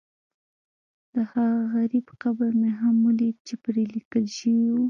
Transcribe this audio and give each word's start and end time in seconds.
دهغه 1.13 1.45
غریب 1.73 2.05
قبر 2.21 2.49
مې 2.59 2.71
هم 2.79 2.95
ولیده 3.07 3.41
چې 3.47 3.53
پرې 3.63 3.83
لیکل 3.95 4.25
شوي 4.37 4.67
و. 4.69 4.77